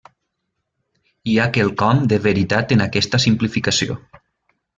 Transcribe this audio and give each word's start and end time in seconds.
Hi 1.33 1.37
ha 1.37 1.45
quelcom 1.57 2.01
de 2.15 2.19
veritat 2.25 2.75
en 2.77 2.83
aquesta 2.87 3.21
simplificació. 3.27 4.01